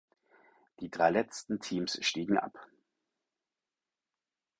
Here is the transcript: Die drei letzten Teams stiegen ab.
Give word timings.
Die 0.79 0.89
drei 0.89 1.11
letzten 1.11 1.59
Teams 1.59 2.03
stiegen 2.03 2.39
ab. 2.39 2.67